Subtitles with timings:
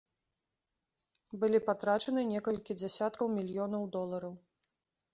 [1.43, 4.39] Былі патрачаныя некалькі дзясяткаў мільёнаў долараў.